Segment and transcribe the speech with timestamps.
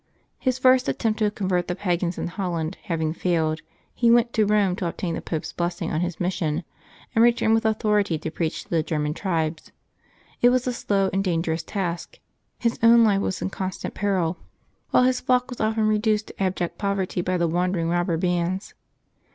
[0.39, 3.61] His first attempt to convert the pagans in Holland having failed,
[3.93, 6.63] he went to Eome to obtain the Pope's blessing on his mission,
[7.13, 9.71] and returned with authority to preach to the German tribes.
[10.41, 12.17] It was a slow and dangerous task;
[12.57, 14.37] his own life was in con stant peril,
[14.89, 18.73] while his flock was often reduced to abject poverty by the wandering robber bands.